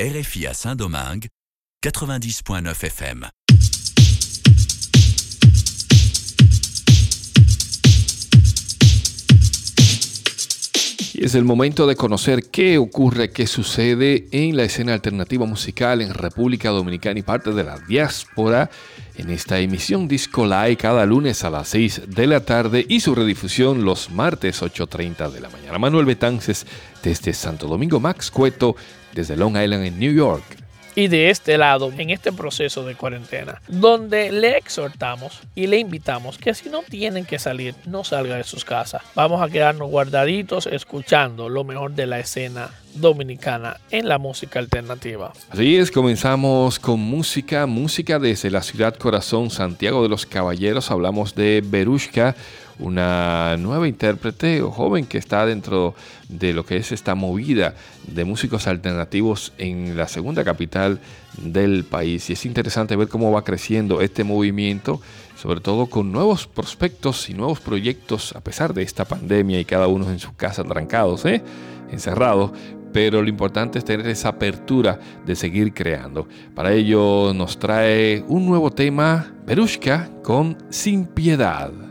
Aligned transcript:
RFI 0.00 0.46
à 0.46 0.54
Saint-Domingue, 0.54 1.28
90.9 1.84 2.70
FM. 2.70 3.28
Es 11.12 11.34
el 11.34 11.44
momento 11.44 11.86
de 11.86 11.96
conocer 11.96 12.44
qué 12.50 12.78
ocurre, 12.78 13.30
qué 13.30 13.46
sucede 13.46 14.26
en 14.32 14.56
la 14.56 14.62
escena 14.62 14.94
alternativa 14.94 15.44
musical 15.44 16.00
en 16.00 16.14
República 16.14 16.70
Dominicana 16.70 17.18
y 17.18 17.22
parte 17.22 17.52
de 17.52 17.62
la 17.62 17.78
diáspora 17.78 18.70
en 19.18 19.28
esta 19.28 19.58
emisión 19.58 20.08
Disco 20.08 20.46
Live 20.46 20.78
cada 20.78 21.04
lunes 21.04 21.44
a 21.44 21.50
las 21.50 21.68
6 21.68 22.04
de 22.06 22.26
la 22.26 22.40
tarde 22.40 22.86
y 22.88 23.00
su 23.00 23.14
redifusión 23.14 23.84
los 23.84 24.08
martes 24.08 24.62
8.30 24.62 25.30
de 25.30 25.40
la 25.42 25.50
mañana. 25.50 25.78
Manuel 25.78 26.06
Betances 26.06 26.66
desde 27.02 27.34
Santo 27.34 27.66
Domingo, 27.66 28.00
Max 28.00 28.30
Cueto 28.30 28.76
desde 29.12 29.36
Long 29.36 29.56
Island 29.56 29.84
en 29.84 29.98
New 29.98 30.12
York 30.12 30.60
y 30.94 31.08
de 31.08 31.30
este 31.30 31.56
lado 31.58 31.92
en 31.96 32.10
este 32.10 32.32
proceso 32.32 32.84
de 32.84 32.94
cuarentena, 32.94 33.60
donde 33.68 34.32
le 34.32 34.56
exhortamos 34.56 35.40
y 35.54 35.66
le 35.66 35.78
invitamos 35.78 36.38
que 36.38 36.54
si 36.54 36.68
no 36.68 36.82
tienen 36.82 37.24
que 37.24 37.38
salir, 37.38 37.74
no 37.86 38.04
salga 38.04 38.36
de 38.36 38.44
sus 38.44 38.64
casas. 38.64 39.02
Vamos 39.14 39.40
a 39.42 39.48
quedarnos 39.48 39.88
guardaditos 39.88 40.66
escuchando 40.66 41.48
lo 41.48 41.64
mejor 41.64 41.92
de 41.92 42.06
la 42.06 42.18
escena 42.18 42.70
dominicana 42.94 43.78
en 43.90 44.08
la 44.08 44.18
música 44.18 44.58
alternativa. 44.58 45.32
Así 45.50 45.76
es, 45.76 45.90
comenzamos 45.90 46.78
con 46.78 46.98
música, 46.98 47.66
música 47.66 48.18
desde 48.18 48.50
la 48.50 48.62
ciudad 48.62 48.96
corazón 48.96 49.50
Santiago 49.50 50.02
de 50.02 50.08
los 50.08 50.26
Caballeros. 50.26 50.90
Hablamos 50.90 51.34
de 51.34 51.62
Berushka, 51.64 52.34
una 52.80 53.56
nueva 53.58 53.86
intérprete 53.86 54.60
joven 54.60 55.06
que 55.06 55.18
está 55.18 55.46
dentro 55.46 55.94
de 56.28 56.52
lo 56.52 56.64
que 56.64 56.76
es 56.76 56.92
esta 56.92 57.14
movida 57.14 57.74
de 58.06 58.24
músicos 58.24 58.66
alternativos 58.66 59.52
en 59.58 59.96
la 59.96 60.08
segunda 60.08 60.44
capital 60.44 61.00
del 61.38 61.84
país. 61.84 62.30
Y 62.30 62.32
es 62.32 62.46
interesante 62.46 62.96
ver 62.96 63.08
cómo 63.08 63.30
va 63.32 63.44
creciendo 63.44 64.00
este 64.00 64.24
movimiento, 64.24 65.00
sobre 65.36 65.60
todo 65.60 65.86
con 65.86 66.12
nuevos 66.12 66.46
prospectos 66.46 67.28
y 67.30 67.34
nuevos 67.34 67.60
proyectos, 67.60 68.34
a 68.34 68.40
pesar 68.40 68.74
de 68.74 68.82
esta 68.82 69.04
pandemia 69.04 69.60
y 69.60 69.64
cada 69.64 69.86
uno 69.86 70.10
en 70.10 70.18
su 70.18 70.34
casa 70.34 70.64
trancados, 70.64 71.24
¿eh? 71.24 71.42
encerrados. 71.90 72.52
Pero 72.92 73.22
lo 73.22 73.28
importante 73.28 73.78
es 73.78 73.84
tener 73.84 74.08
esa 74.08 74.30
apertura 74.30 74.98
de 75.24 75.36
seguir 75.36 75.72
creando. 75.72 76.26
Para 76.56 76.72
ello 76.72 77.32
nos 77.32 77.56
trae 77.56 78.24
un 78.26 78.46
nuevo 78.46 78.72
tema, 78.72 79.32
Perushka, 79.46 80.10
con 80.24 80.58
Sin 80.70 81.06
Piedad. 81.06 81.89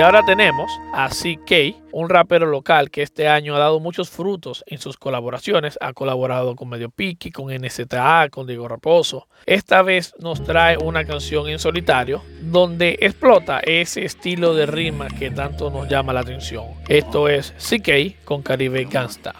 Ahora 0.00 0.22
tenemos 0.24 0.70
a 0.94 1.08
CK, 1.08 1.76
un 1.92 2.08
rapero 2.08 2.46
local 2.46 2.90
que 2.90 3.02
este 3.02 3.28
año 3.28 3.56
ha 3.56 3.58
dado 3.58 3.80
muchos 3.80 4.08
frutos 4.08 4.64
en 4.66 4.78
sus 4.78 4.96
colaboraciones. 4.96 5.76
Ha 5.80 5.92
colaborado 5.92 6.56
con 6.56 6.68
Medio 6.68 6.90
Piki, 6.90 7.30
con 7.30 7.52
NZA, 7.52 8.28
con 8.30 8.46
Diego 8.46 8.68
Raposo. 8.68 9.28
Esta 9.46 9.82
vez 9.82 10.14
nos 10.18 10.42
trae 10.44 10.78
una 10.78 11.04
canción 11.04 11.48
en 11.48 11.58
solitario 11.58 12.22
donde 12.40 12.98
explota 13.00 13.60
ese 13.60 14.04
estilo 14.04 14.54
de 14.54 14.66
rima 14.66 15.08
que 15.08 15.30
tanto 15.30 15.70
nos 15.70 15.88
llama 15.88 16.12
la 16.12 16.20
atención. 16.20 16.66
Esto 16.88 17.28
es 17.28 17.52
CK 17.58 18.24
con 18.24 18.42
Caribe 18.42 18.84
Gangsta. 18.84 19.34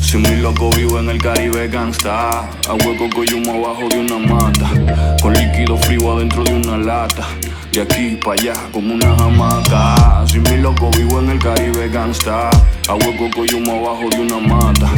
Si 0.00 0.18
mi 0.18 0.36
loco 0.36 0.70
vivo 0.76 0.98
en 0.98 1.08
el 1.08 1.20
Caribe 1.20 1.66
gangsta 1.68 2.40
A 2.40 2.74
hueco 2.74 3.08
humo 3.34 3.52
abajo 3.52 3.88
de 3.88 3.98
una 3.98 4.18
mata 4.18 5.16
Con 5.22 5.32
líquido 5.32 5.76
frío 5.78 6.12
adentro 6.12 6.44
de 6.44 6.52
una 6.52 6.76
lata 6.76 7.26
De 7.74 7.82
aquí 7.82 8.16
para 8.24 8.40
allá 8.40 8.54
como 8.70 8.94
una 8.94 9.14
hamaca 9.14 10.24
Si 10.28 10.38
mi 10.38 10.58
loco 10.58 10.92
vivo 10.96 11.18
en 11.18 11.30
el 11.30 11.40
Caribe 11.40 11.88
gangsta. 11.88 12.48
A 12.86 12.94
hueco 12.94 13.28
humo 13.52 13.72
abajo 13.72 14.08
de 14.10 14.20
una 14.20 14.38
mata. 14.38 14.92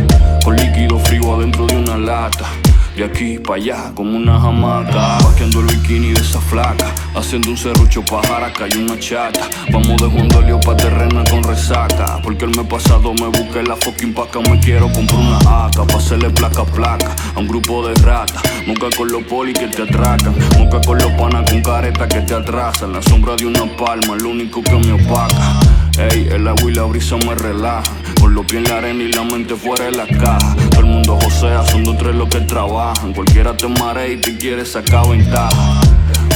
Con 0.44 0.56
líquido 0.56 0.98
frío 0.98 1.36
adentro 1.36 1.66
de 1.66 1.76
una 1.76 1.96
lata 1.96 2.65
de 2.96 3.04
aquí 3.04 3.38
para 3.38 3.60
allá 3.60 3.92
como 3.94 4.16
una 4.16 4.40
jamaca. 4.40 5.18
Vaqueando 5.22 5.60
el 5.60 5.66
bikini 5.66 6.12
de 6.12 6.20
esa 6.20 6.40
flaca, 6.40 6.94
haciendo 7.14 7.50
un 7.50 7.56
serrucho 7.56 8.02
pajara, 8.02 8.52
cayó 8.52 8.80
una 8.80 8.98
chata. 8.98 9.48
Vamos 9.70 9.96
de 10.00 10.08
Juan 10.08 10.28
Dolio 10.28 10.58
pa' 10.60 10.76
terrena 10.76 11.22
con 11.30 11.42
resaca. 11.42 12.20
Porque 12.22 12.46
el 12.46 12.56
mes 12.56 12.66
pasado 12.66 13.12
me 13.14 13.26
busqué 13.26 13.62
la 13.62 13.76
fucking 13.76 14.14
paca, 14.14 14.40
me 14.40 14.58
quiero 14.60 14.90
comprar 14.92 15.18
una 15.18 15.66
AK 15.66 15.86
pa' 15.86 15.98
hacerle 15.98 16.30
placa 16.30 16.64
placa 16.64 17.14
a 17.34 17.38
un 17.38 17.46
grupo 17.46 17.86
de 17.86 17.94
ratas. 18.02 18.42
Moca 18.66 18.88
con 18.96 19.08
los 19.12 19.22
poli 19.24 19.52
que 19.52 19.68
te 19.68 19.82
atracan, 19.82 20.34
moca 20.58 20.80
con 20.80 20.98
los 20.98 21.12
panas 21.12 21.50
con 21.50 21.62
careta 21.62 22.08
que 22.08 22.20
te 22.20 22.34
atrasan. 22.34 22.94
La 22.94 23.02
sombra 23.02 23.36
de 23.36 23.46
una 23.46 23.66
palma, 23.76 24.16
lo 24.16 24.30
único 24.30 24.62
que 24.62 24.72
me 24.72 24.92
opaca. 24.92 25.60
Ey, 25.98 26.28
el 26.30 26.48
agua 26.48 26.70
y 26.70 26.74
la 26.74 26.84
brisa 26.84 27.16
me 27.16 27.34
relajan. 27.34 28.05
Con 28.26 28.34
los 28.34 28.44
pies 28.44 28.64
en 28.64 28.68
la 28.68 28.78
arena 28.78 29.04
y 29.04 29.12
la 29.12 29.22
mente 29.22 29.54
fuera 29.54 29.84
de 29.84 29.92
la 29.92 30.04
caja. 30.04 30.56
Todo 30.70 30.80
el 30.80 30.86
mundo 30.86 31.16
josea, 31.22 31.64
son 31.64 31.84
dos 31.84 31.96
tres 31.96 32.12
los 32.12 32.28
que 32.28 32.40
trabajan. 32.40 33.12
Cualquiera 33.12 33.56
te 33.56 33.68
marea 33.68 34.08
y 34.08 34.16
te 34.16 34.36
quiere 34.36 34.66
sacar 34.66 35.08
ventaja. 35.08 35.80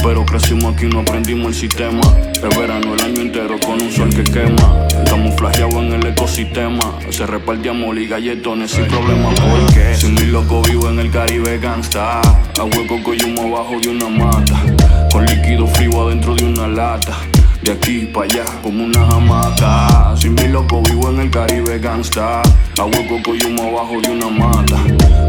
Pero 0.01 0.25
crecimos 0.25 0.73
aquí, 0.73 0.85
no 0.85 1.01
aprendimos 1.01 1.47
el 1.47 1.53
sistema. 1.53 1.99
Es 2.33 2.57
verano 2.57 2.93
el 2.93 3.01
año 3.01 3.19
entero 3.19 3.59
con 3.59 3.81
un 3.81 3.91
sol 3.91 4.09
que 4.09 4.23
quema. 4.23 4.87
Estamos 4.87 5.35
flageados 5.35 5.75
en 5.75 5.91
el 5.91 6.07
ecosistema. 6.07 6.97
Se 7.09 7.25
reparte 7.25 7.67
amor 7.67 7.97
y 7.97 8.07
galletones 8.07 8.71
sin 8.71 8.85
problema. 8.85 9.27
Porque 9.35 9.93
si 9.93 10.07
mi 10.07 10.27
loco 10.27 10.61
vivo 10.61 10.87
en 10.87 10.97
el 10.97 11.11
Caribe 11.11 11.59
gangsta. 11.59 12.21
A 12.21 12.63
hueco 12.63 12.95
humo 12.95 13.57
abajo 13.57 13.81
de 13.81 13.89
una 13.89 14.07
mata. 14.07 14.63
Con 15.11 15.25
líquido 15.25 15.67
frío 15.67 16.07
adentro 16.07 16.35
de 16.35 16.45
una 16.45 16.69
lata. 16.69 17.17
De 17.63 17.71
aquí 17.71 18.09
para 18.11 18.25
allá 18.25 18.45
como 18.63 18.85
una 18.85 19.07
hamaca. 19.07 20.15
Sin 20.17 20.33
mi 20.33 20.47
loco 20.47 20.81
vivo 20.81 21.09
en 21.09 21.21
el 21.21 21.29
Caribe 21.29 21.79
gangsta. 21.79 22.41
A 22.79 22.85
hueco 22.85 23.31
humo 23.47 23.63
abajo 23.69 24.01
de 24.01 24.11
una 24.11 24.29
mata. 24.29 24.77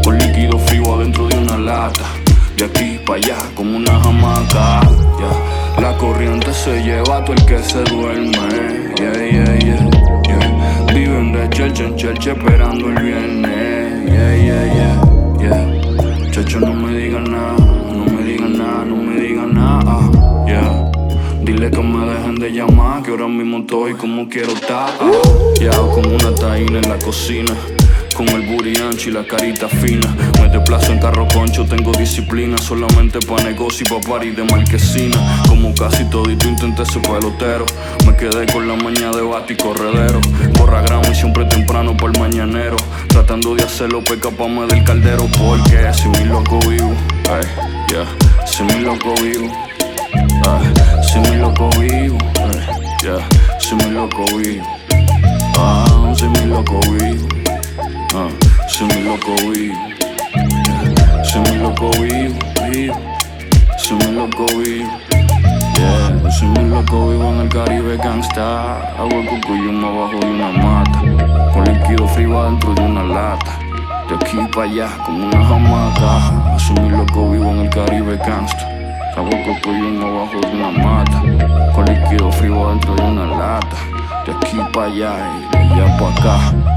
Con 0.03 0.17
líquido 0.17 0.57
frío 0.59 0.95
adentro 0.95 1.27
de 1.27 1.37
una 1.37 1.57
lata. 1.57 2.05
De 2.57 2.65
aquí 2.65 2.99
para 3.05 3.19
allá 3.19 3.37
como 3.55 3.77
una 3.77 3.95
hamaca. 4.01 4.81
Yeah. 5.19 5.81
La 5.81 5.97
corriente 5.97 6.53
se 6.53 6.81
lleva 6.83 7.17
a 7.17 7.25
todo 7.25 7.35
el 7.35 7.45
que 7.45 7.59
se 7.63 7.83
duerme. 7.83 8.31
Yeah, 8.97 9.13
yeah, 9.13 9.59
yeah, 9.59 9.89
yeah. 10.23 10.85
Viven 10.93 11.33
de 11.33 11.49
chelche 11.49 11.85
en 11.85 11.95
chelche 11.95 12.31
esperando 12.31 12.89
el 12.89 13.01
viernes. 13.01 14.11
Yeah, 14.11 14.35
yeah, 14.37 14.65
yeah, 14.73 15.01
yeah. 15.39 16.31
Chacho, 16.31 16.59
no 16.59 16.73
me 16.73 16.93
digan 16.95 17.23
nada, 17.25 17.55
Que 21.71 21.81
me 21.81 22.05
dejen 22.05 22.35
de 22.35 22.51
llamar, 22.51 23.01
que 23.03 23.11
ahora 23.11 23.29
mismo 23.29 23.59
estoy 23.59 23.93
como 23.93 24.27
quiero 24.27 24.51
estar. 24.51 24.89
Ya 25.61 25.71
como 25.71 26.09
una 26.09 26.35
taína 26.35 26.79
en 26.79 26.89
la 26.89 26.99
cocina. 26.99 27.53
Con 28.13 28.27
el 28.27 28.41
booty 28.41 28.73
ancho 28.81 29.09
y 29.09 29.13
la 29.13 29.25
carita 29.25 29.69
fina. 29.69 30.13
Me 30.41 30.49
desplazo 30.49 30.91
en 30.91 30.99
carro 30.99 31.25
concho, 31.33 31.65
tengo 31.65 31.93
disciplina. 31.93 32.57
Solamente 32.57 33.19
pa' 33.19 33.41
negocio 33.43 33.85
y 33.87 33.89
pa' 33.89 34.05
party 34.05 34.31
de 34.31 34.43
marquesina. 34.43 35.17
Como 35.47 35.73
casi 35.73 36.03
todito 36.09 36.49
intenté 36.49 36.85
ser 36.85 37.01
pelotero. 37.01 37.65
Me 38.05 38.13
quedé 38.17 38.45
con 38.51 38.67
la 38.67 38.75
maña 38.75 39.11
de 39.11 39.21
bate 39.21 39.53
y 39.53 39.55
corredero. 39.55 40.19
Corra 40.59 40.81
gramo 40.81 41.05
y 41.09 41.15
siempre 41.15 41.45
temprano 41.45 41.95
por 41.95 42.13
el 42.13 42.19
mañanero. 42.19 42.75
Tratando 43.07 43.55
de 43.55 43.63
hacerlo 43.63 44.03
pa' 44.03 44.15
escaparme 44.15 44.67
del 44.67 44.83
caldero. 44.83 45.27
Porque 45.39 45.93
si 45.93 46.09
mi 46.09 46.25
loco 46.25 46.59
vivo, 46.67 46.93
ay, 47.31 47.47
yeah. 47.89 48.45
Si 48.45 48.63
mi 48.63 48.81
loco 48.81 49.13
vivo. 49.23 49.49
Ay, 50.13 50.73
si 51.01 51.19
mi 51.19 51.37
loco 51.37 51.69
vivo, 51.79 52.17
ay, 52.37 52.59
yeah. 53.01 53.27
Si 53.59 53.73
mi 53.75 53.89
loco 53.89 54.23
vivo, 54.37 54.65
ah, 55.57 56.13
si 56.15 56.27
mi 56.27 56.45
loco 56.45 56.79
vivo, 56.91 57.27
ah, 58.13 58.29
si 58.67 58.83
mi 58.83 59.03
loco 59.03 59.33
vivo. 59.49 59.93
Si 61.23 61.39
mi 61.39 61.57
loco 61.57 61.89
vivo, 61.99 62.37
si 63.77 63.93
mi 63.95 64.11
loco 64.13 64.45
vivo, 64.57 64.91
yeah. 65.77 66.29
Si 66.29 66.45
mi 66.45 66.69
loco 66.69 67.09
vivo 67.09 67.29
en 67.29 67.41
el 67.41 67.49
Caribe 67.49 67.97
gangsta, 67.97 68.93
hago 68.97 69.09
el 69.09 69.71
me 69.71 69.87
abajo 69.87 70.19
de 70.19 70.25
una 70.27 70.51
mata, 70.51 70.99
con 71.53 71.63
líquido 71.63 72.07
frío 72.07 72.39
adentro 72.39 72.75
de 72.75 72.81
una 72.81 73.03
lata. 73.03 73.59
De 74.07 74.15
aquí 74.15 74.37
para 74.53 74.69
allá 74.69 74.89
como 75.05 75.27
una 75.27 75.45
jamaca 75.45 76.55
Así 76.55 76.73
mi 76.73 76.89
loco 76.89 77.31
vivo 77.31 77.51
en 77.51 77.59
el 77.61 77.69
Caribe 77.69 78.17
gangsta 78.17 78.82
Hago 79.15 79.29
cocoyuno 79.45 80.07
abajo 80.07 80.39
de 80.39 80.47
una 80.55 80.71
mata, 80.71 81.71
con 81.75 81.85
líquido 81.85 82.31
frío 82.31 82.69
dentro 82.69 82.95
de 82.95 83.03
una 83.03 83.25
lata. 83.27 83.77
De 84.25 84.31
aquí 84.31 84.57
para 84.73 84.87
allá 84.87 85.31
y 85.37 85.41
de 85.51 85.57
allá 85.57 85.97
para 85.97 86.15
acá. 86.15 86.73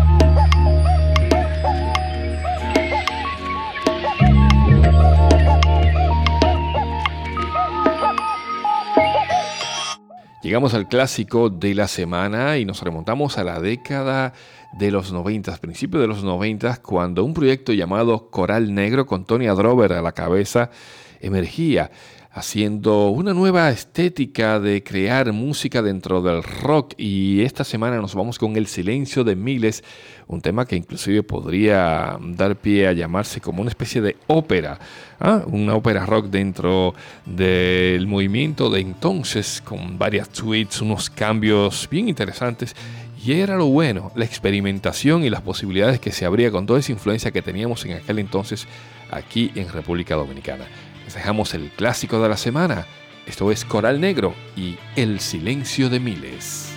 Llegamos 10.42 10.74
al 10.74 10.88
clásico 10.88 11.48
de 11.48 11.74
la 11.74 11.88
semana 11.88 12.58
y 12.58 12.66
nos 12.66 12.82
remontamos 12.82 13.38
a 13.38 13.44
la 13.44 13.60
década 13.60 14.34
de 14.74 14.90
los 14.90 15.10
90, 15.10 15.56
principios 15.56 16.02
de 16.02 16.06
los 16.06 16.22
90, 16.22 16.82
cuando 16.82 17.24
un 17.24 17.32
proyecto 17.32 17.72
llamado 17.72 18.30
Coral 18.30 18.74
Negro 18.74 19.06
con 19.06 19.24
Tony 19.24 19.46
Adrover 19.46 19.94
a 19.94 20.02
la 20.02 20.12
cabeza 20.12 20.70
emergía 21.20 21.90
haciendo 22.36 23.08
una 23.08 23.32
nueva 23.32 23.70
estética 23.70 24.60
de 24.60 24.82
crear 24.82 25.32
música 25.32 25.80
dentro 25.80 26.20
del 26.20 26.42
rock. 26.42 26.92
Y 26.98 27.40
esta 27.40 27.64
semana 27.64 27.96
nos 27.96 28.14
vamos 28.14 28.38
con 28.38 28.56
El 28.56 28.66
silencio 28.66 29.24
de 29.24 29.34
miles, 29.34 29.82
un 30.26 30.42
tema 30.42 30.66
que 30.66 30.76
inclusive 30.76 31.22
podría 31.22 32.18
dar 32.20 32.56
pie 32.56 32.88
a 32.88 32.92
llamarse 32.92 33.40
como 33.40 33.62
una 33.62 33.70
especie 33.70 34.02
de 34.02 34.16
ópera, 34.26 34.78
¿ah? 35.18 35.44
una 35.46 35.74
ópera 35.76 36.04
rock 36.04 36.26
dentro 36.26 36.94
del 37.24 38.06
movimiento 38.06 38.68
de 38.68 38.80
entonces 38.80 39.62
con 39.64 39.96
varias 39.96 40.28
tweets, 40.28 40.82
unos 40.82 41.08
cambios 41.08 41.88
bien 41.90 42.06
interesantes. 42.06 42.76
Y 43.24 43.32
era 43.32 43.56
lo 43.56 43.66
bueno, 43.68 44.12
la 44.14 44.26
experimentación 44.26 45.24
y 45.24 45.30
las 45.30 45.40
posibilidades 45.40 46.00
que 46.00 46.12
se 46.12 46.26
abría 46.26 46.50
con 46.50 46.66
toda 46.66 46.80
esa 46.80 46.92
influencia 46.92 47.30
que 47.30 47.40
teníamos 47.40 47.82
en 47.86 47.94
aquel 47.94 48.18
entonces 48.18 48.68
aquí 49.10 49.52
en 49.54 49.70
República 49.70 50.16
Dominicana 50.16 50.66
dejamos 51.16 51.54
el 51.54 51.70
clásico 51.70 52.20
de 52.20 52.28
la 52.28 52.36
semana. 52.36 52.86
Esto 53.26 53.50
es 53.50 53.64
Coral 53.64 54.00
Negro 54.00 54.34
y 54.54 54.76
El 54.96 55.18
Silencio 55.18 55.88
de 55.88 55.98
Miles. 55.98 56.75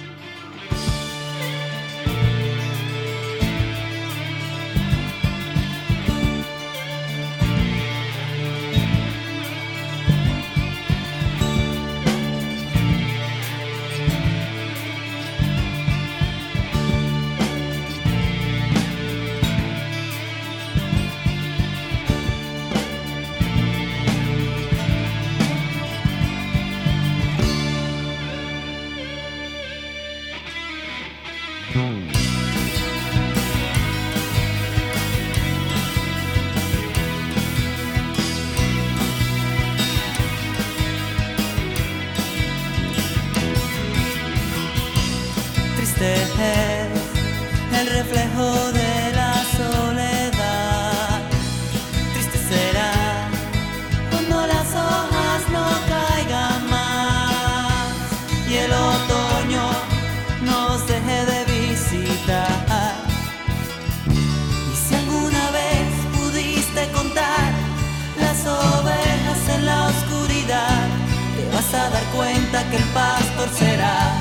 a 71.74 71.90
dar 71.90 72.04
cuenta 72.16 72.68
que 72.70 72.78
el 72.78 72.84
pastor 72.94 73.50
será 73.50 74.12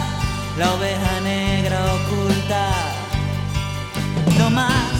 la 0.58 0.74
oveja 0.74 1.20
negra 1.22 1.78
oculta. 1.94 2.68
No 4.38 4.50
más. 4.50 4.97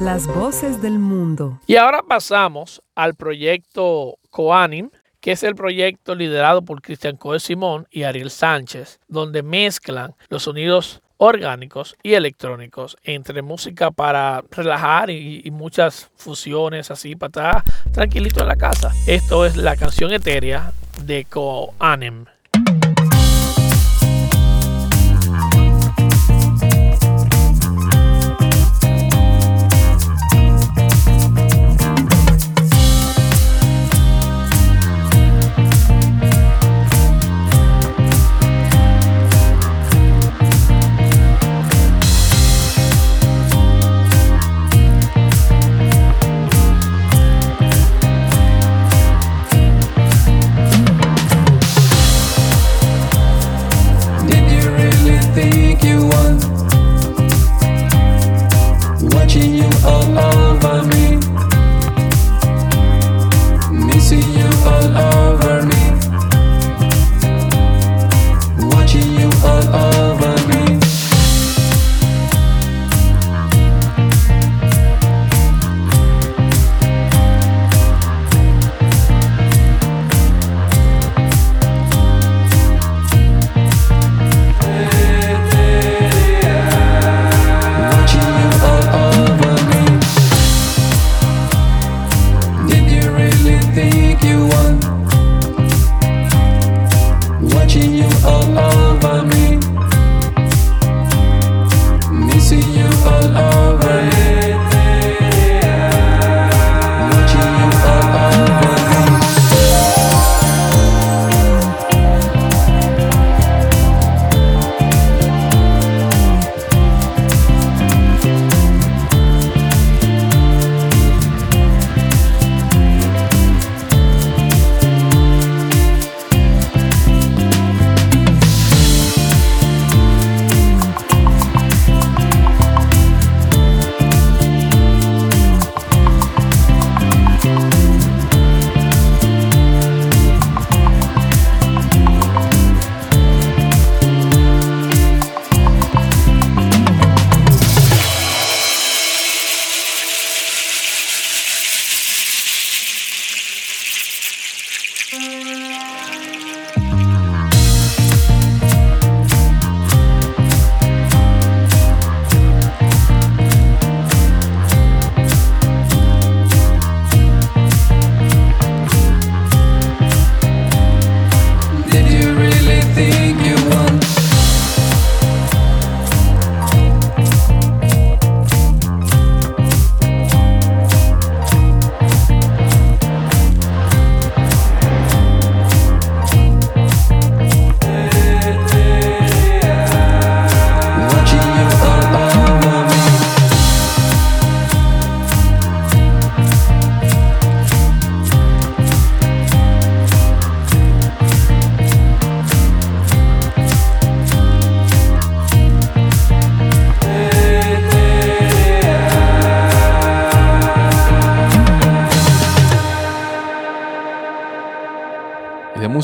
Las 0.00 0.26
voces 0.26 0.80
del 0.82 0.98
mundo. 0.98 1.60
Y 1.66 1.76
ahora 1.76 2.02
pasamos 2.02 2.82
al 2.94 3.14
proyecto 3.14 4.18
Coanim, 4.30 4.90
que 5.20 5.32
es 5.32 5.42
el 5.42 5.54
proyecto 5.54 6.14
liderado 6.14 6.62
por 6.62 6.82
Cristian 6.82 7.16
Coe 7.16 7.40
Simón 7.40 7.86
y 7.90 8.02
Ariel 8.02 8.30
Sánchez, 8.30 9.00
donde 9.08 9.42
mezclan 9.42 10.14
los 10.28 10.42
sonidos 10.42 11.00
orgánicos 11.16 11.96
y 12.02 12.14
electrónicos 12.14 12.96
entre 13.04 13.40
música 13.42 13.90
para 13.90 14.44
relajar 14.50 15.10
y, 15.10 15.48
muchas 15.50 16.10
fusiones 16.16 16.90
así 16.90 17.16
para 17.16 17.28
estar 17.28 17.92
tranquilito 17.92 18.40
en 18.40 18.48
la 18.48 18.56
casa. 18.56 18.92
Esto 19.06 19.46
es 19.46 19.56
la 19.56 19.76
canción 19.76 20.12
etérea 20.12 20.72
de 21.04 21.24
Coanim. 21.24 22.26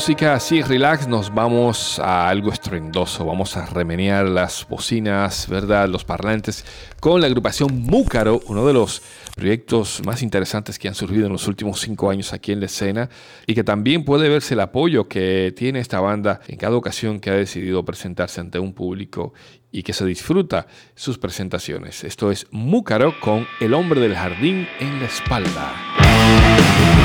Música 0.01 0.33
así 0.33 0.63
relax 0.63 1.07
nos 1.07 1.31
vamos 1.31 1.99
a 1.99 2.27
algo 2.27 2.51
estruendoso. 2.51 3.23
Vamos 3.23 3.55
a 3.55 3.67
remenear 3.67 4.27
las 4.27 4.67
bocinas, 4.67 5.47
¿verdad? 5.47 5.87
Los 5.87 6.05
parlantes 6.05 6.65
con 6.99 7.21
la 7.21 7.27
agrupación 7.27 7.83
Múcaro, 7.83 8.39
uno 8.47 8.65
de 8.65 8.73
los 8.73 9.03
proyectos 9.35 10.01
más 10.03 10.23
interesantes 10.23 10.79
que 10.79 10.87
han 10.87 10.95
surgido 10.95 11.27
en 11.27 11.31
los 11.31 11.47
últimos 11.47 11.79
cinco 11.81 12.09
años 12.09 12.33
aquí 12.33 12.51
en 12.51 12.61
la 12.61 12.65
escena 12.65 13.11
y 13.45 13.53
que 13.53 13.63
también 13.63 14.03
puede 14.03 14.27
verse 14.27 14.55
el 14.55 14.61
apoyo 14.61 15.07
que 15.07 15.53
tiene 15.55 15.79
esta 15.79 15.99
banda 15.99 16.41
en 16.47 16.57
cada 16.57 16.75
ocasión 16.75 17.19
que 17.19 17.29
ha 17.29 17.35
decidido 17.35 17.85
presentarse 17.85 18.41
ante 18.41 18.57
un 18.57 18.73
público 18.73 19.35
y 19.71 19.83
que 19.83 19.93
se 19.93 20.03
disfruta 20.07 20.65
sus 20.95 21.19
presentaciones. 21.19 22.03
Esto 22.03 22.31
es 22.31 22.47
Múcaro 22.49 23.19
con 23.19 23.45
El 23.59 23.75
hombre 23.75 24.01
del 24.01 24.15
jardín 24.15 24.67
en 24.79 24.99
la 24.99 25.05
espalda. 25.05 27.00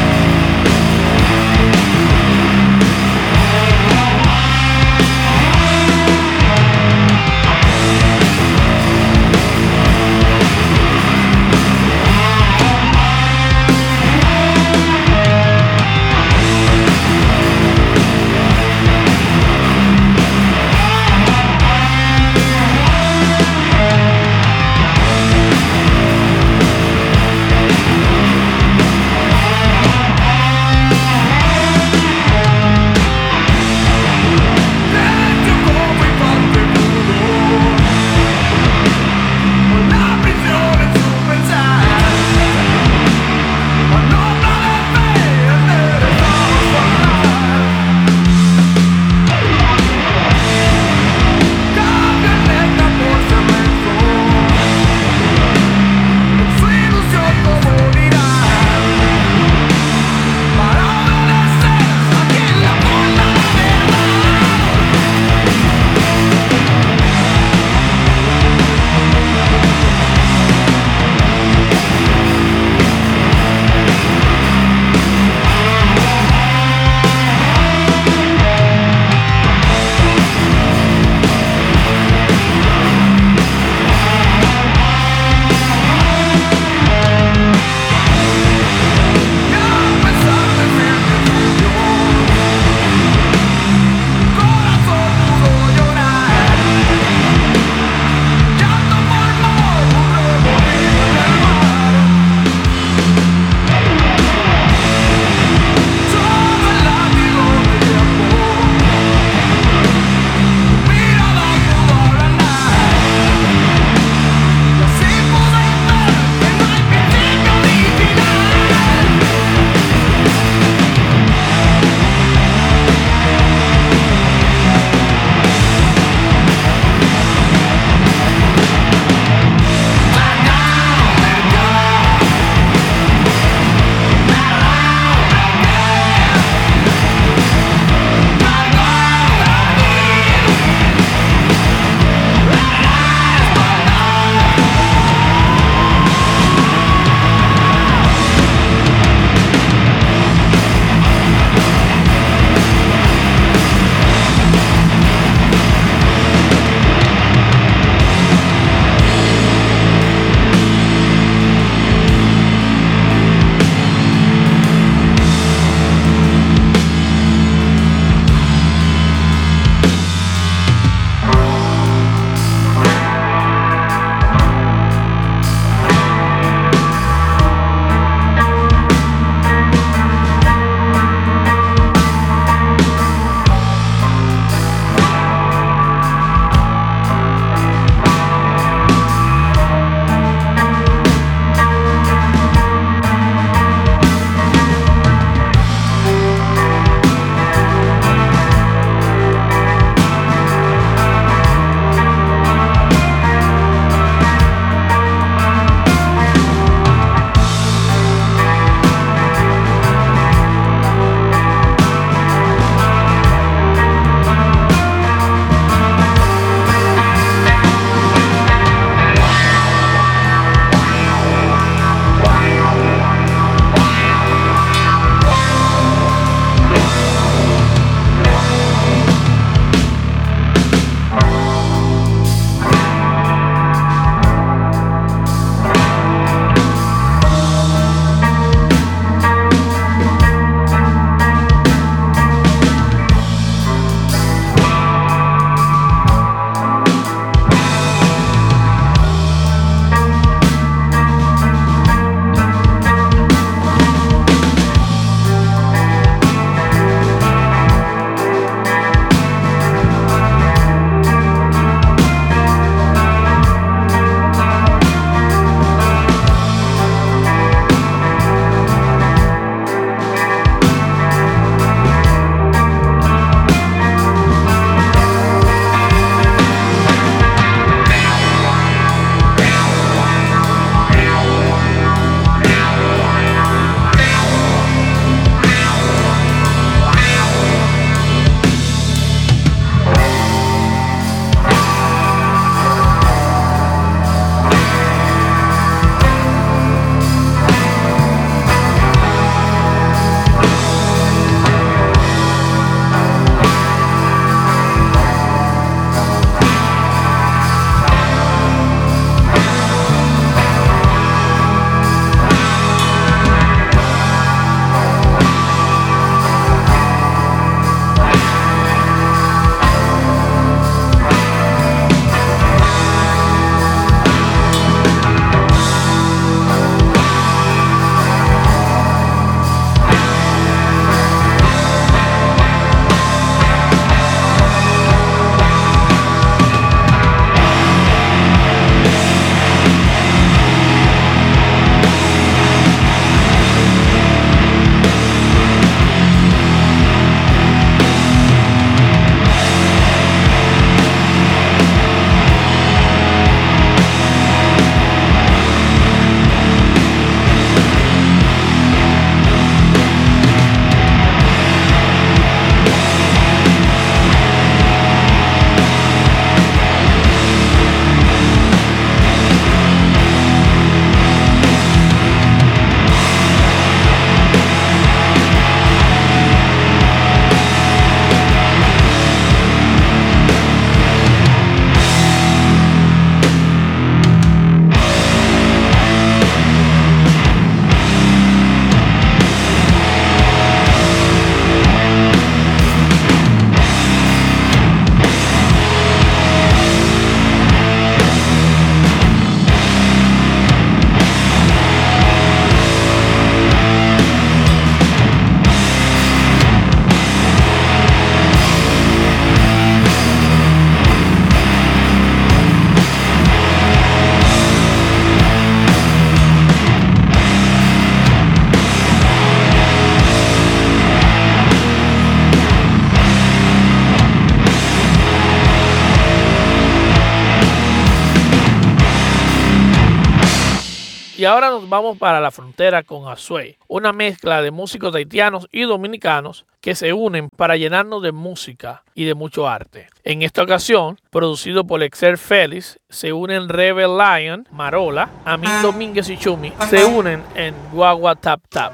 Ahora 431.26 431.50
nos 431.50 431.68
vamos 431.68 431.98
para 431.98 432.20
la 432.20 432.30
frontera 432.30 432.82
con 432.82 433.08
Azuay, 433.08 433.56
una 433.68 433.92
mezcla 433.92 434.42
de 434.42 434.50
músicos 434.50 434.94
haitianos 434.94 435.48
y 435.52 435.62
dominicanos 435.62 436.46
que 436.60 436.74
se 436.74 436.92
unen 436.92 437.28
para 437.28 437.56
llenarnos 437.56 438.02
de 438.02 438.12
música 438.12 438.82
y 438.94 439.04
de 439.04 439.14
mucho 439.14 439.48
arte. 439.48 439.88
En 440.04 440.22
esta 440.22 440.42
ocasión, 440.42 440.98
producido 441.10 441.66
por 441.66 441.82
Exer 441.82 442.18
Félix, 442.18 442.80
se 442.88 443.12
unen 443.12 443.48
Rebel 443.48 443.98
Lion, 443.98 444.48
Marola, 444.50 445.10
Amin 445.24 445.50
Domínguez 445.62 446.08
y 446.08 446.16
Chumi, 446.16 446.52
se 446.68 446.84
unen 446.84 447.22
en 447.34 447.54
Guagua 447.72 448.16
Tap 448.16 448.40
Tap. 448.48 448.72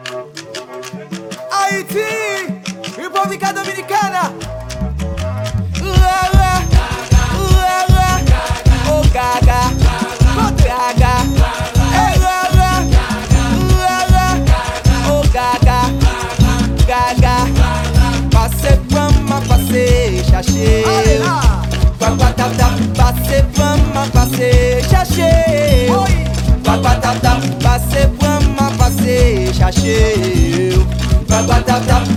Guagua 22.03 22.33
tap 22.37 22.51
tap, 22.57 22.73
passe 22.97 23.45
vama, 23.55 24.05
passe 24.13 24.83
chercher. 24.91 25.87
Guagua 26.65 26.97
tap 26.97 27.21
tap, 27.23 27.41
passe 27.63 28.11
vama, 28.19 28.73
passe 28.77 29.53
chercher. 29.55 30.85
Tap 31.29 31.65
tap, 31.65 32.09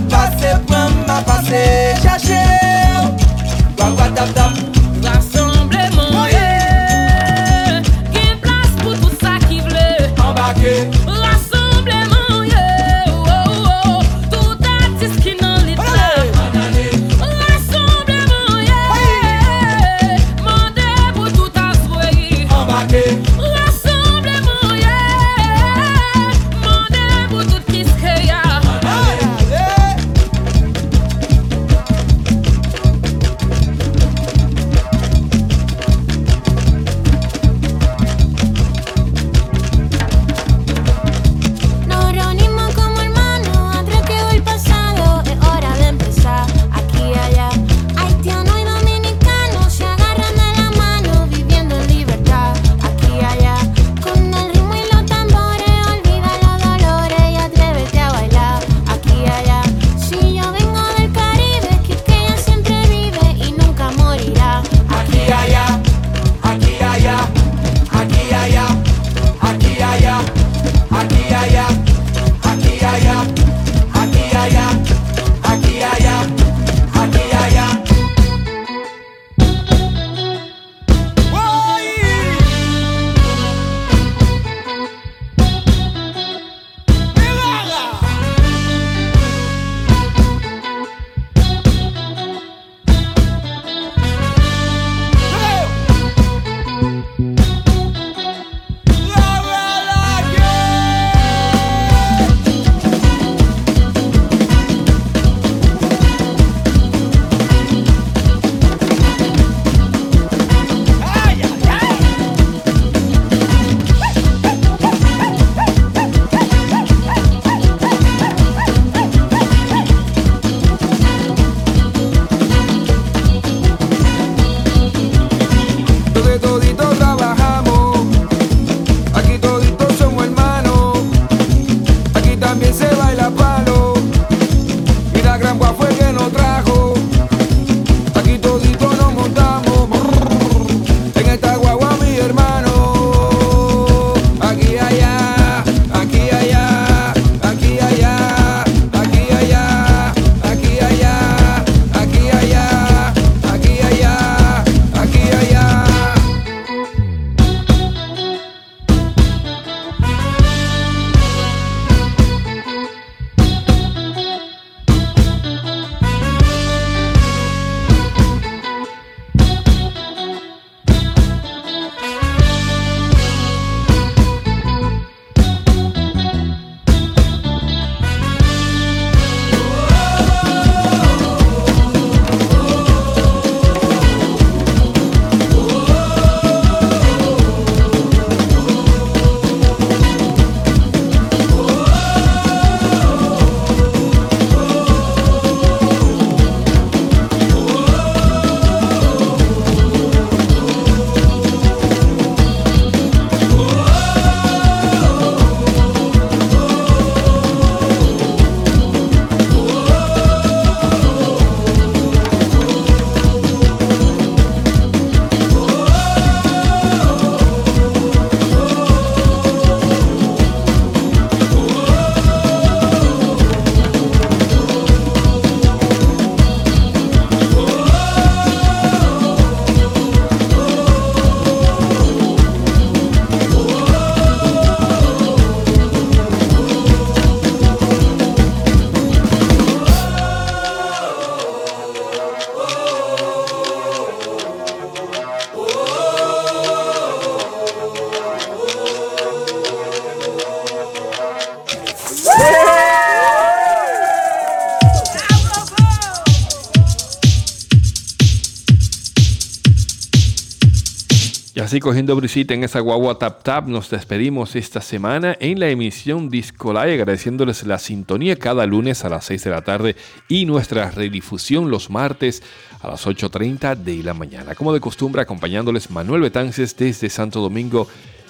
así 261.66 261.80
cogiendo 261.80 262.14
brisita 262.14 262.54
en 262.54 262.62
esa 262.62 262.78
guagua 262.78 263.18
tap 263.18 263.42
tap, 263.42 263.66
nos 263.66 263.90
despedimos 263.90 264.54
esta 264.54 264.80
semana 264.80 265.36
en 265.40 265.58
la 265.58 265.68
emisión 265.68 266.30
Discolay, 266.30 266.92
agradeciéndoles 266.92 267.66
la 267.66 267.80
sintonía 267.80 268.36
cada 268.36 268.66
lunes 268.66 269.04
a 269.04 269.08
las 269.08 269.24
6 269.24 269.42
de 269.42 269.50
la 269.50 269.62
tarde 269.62 269.96
y 270.28 270.46
nuestra 270.46 270.92
redifusión 270.92 271.68
los 271.68 271.90
martes 271.90 272.44
a 272.80 272.86
las 272.86 273.04
8.30 273.04 273.74
de 273.78 274.04
la 274.04 274.14
mañana. 274.14 274.54
Como 274.54 274.72
de 274.72 274.78
costumbre, 274.78 275.22
acompañándoles 275.22 275.90
Manuel 275.90 276.20
Betances 276.20 276.76
desde 276.76 277.10
Santo 277.10 277.40
Domingo 277.40 277.88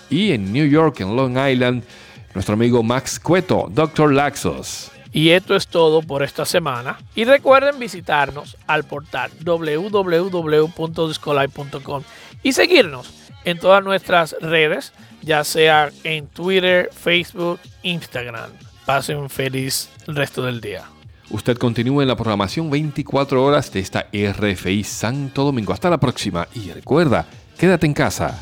y 0.09 0.33
en 0.33 0.51
New 0.51 0.67
York, 0.67 1.01
en 1.01 1.15
Long 1.15 1.37
Island, 1.37 1.85
nuestro 2.33 2.55
amigo 2.55 2.83
Max 2.83 3.21
Cueto, 3.21 3.69
Dr. 3.71 4.15
Laxos. 4.15 4.91
Y 5.13 5.29
esto 5.29 5.57
es 5.57 5.69
todo 5.69 6.01
por 6.01 6.23
esta 6.23 6.47
semana. 6.47 6.97
Y 7.15 7.25
recuerden 7.25 7.79
visitarnos 7.79 8.57
al 8.67 8.85
portal 8.85 9.31
www.discolay.com 9.45 12.03
y 12.43 12.53
seguirnos 12.53 13.26
en 13.47 13.59
todas 13.59 13.83
nuestras 13.83 14.37
redes, 14.41 14.93
ya 15.23 15.43
sea 15.45 15.91
en 16.05 16.27
Twitter, 16.27 16.91
Facebook, 16.93 17.61
Instagram. 17.83 18.51
Pasen 18.85 19.17
un 19.17 19.31
feliz 19.31 19.89
resto 20.07 20.43
del 20.43 20.61
día. 20.61 20.85
Usted 21.31 21.57
continúa 21.57 22.03
en 22.03 22.09
la 22.09 22.17
programación 22.17 22.71
24 22.71 23.43
horas 23.43 23.73
de 23.73 23.81
esta 23.81 24.07
RFI 24.13 24.85
Santo 24.85 25.45
Domingo. 25.45 25.73
Hasta 25.73 25.91
la 25.91 25.99
próxima 25.99 26.47
y 26.55 26.71
recuerda, 26.71 27.27
quédate 27.57 27.87
en 27.87 27.95
casa. 27.95 28.39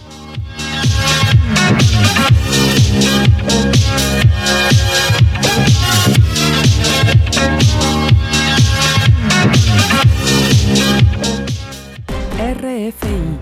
RFI 12.38 13.33